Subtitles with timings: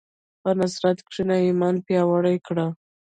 [0.41, 2.65] په نصرت کښېنه، ایمان پیاوړی کړه.